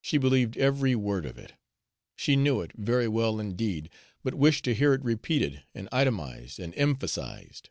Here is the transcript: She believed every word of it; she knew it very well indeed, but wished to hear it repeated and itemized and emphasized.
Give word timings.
She 0.00 0.18
believed 0.18 0.56
every 0.56 0.96
word 0.96 1.24
of 1.24 1.38
it; 1.38 1.52
she 2.16 2.34
knew 2.34 2.60
it 2.60 2.72
very 2.74 3.06
well 3.06 3.38
indeed, 3.38 3.88
but 4.24 4.34
wished 4.34 4.64
to 4.64 4.74
hear 4.74 4.92
it 4.94 5.04
repeated 5.04 5.62
and 5.76 5.88
itemized 5.92 6.58
and 6.58 6.74
emphasized. 6.76 7.70